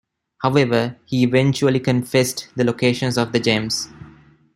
[0.39, 3.87] However, he eventually confessed the locations of the gems.